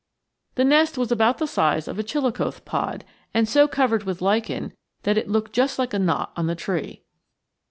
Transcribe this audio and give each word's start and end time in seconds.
The 0.55 0.63
nest 0.65 0.97
was 0.97 1.11
about 1.11 1.37
the 1.37 1.45
size 1.45 1.87
of 1.87 1.99
a 1.99 2.03
chilicothe 2.03 2.65
pod, 2.65 3.05
and 3.35 3.47
so 3.47 3.67
covered 3.67 4.03
with 4.03 4.19
lichen 4.19 4.73
that 5.03 5.15
it 5.15 5.29
looked 5.29 5.53
just 5.53 5.77
like 5.77 5.93
a 5.93 5.99
knot 5.99 6.31
on 6.35 6.47
the 6.47 6.55
tree. 6.55 7.03